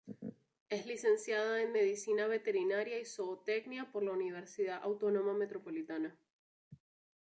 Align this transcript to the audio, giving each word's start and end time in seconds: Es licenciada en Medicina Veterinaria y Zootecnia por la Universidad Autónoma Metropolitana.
Es 0.67 0.87
licenciada 0.87 1.61
en 1.61 1.71
Medicina 1.73 2.25
Veterinaria 2.25 2.97
y 2.99 3.05
Zootecnia 3.05 3.91
por 3.91 4.01
la 4.01 4.13
Universidad 4.13 4.81
Autónoma 4.81 5.35
Metropolitana. 5.35 6.17